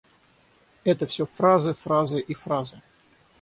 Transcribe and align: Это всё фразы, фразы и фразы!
Это 0.83 1.05
всё 1.05 1.27
фразы, 1.35 1.75
фразы 1.83 2.19
и 2.21 2.33
фразы! 2.33 2.81